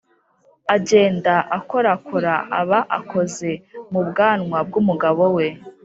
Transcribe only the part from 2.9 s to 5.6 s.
akoze mu bwanwa bw'umugabo we